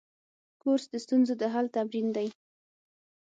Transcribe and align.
کورس 0.61 0.83
د 0.91 0.95
ستونزو 1.03 1.33
د 1.41 1.43
حل 1.53 1.65
تمرین 1.75 2.07
دی. 2.17 2.27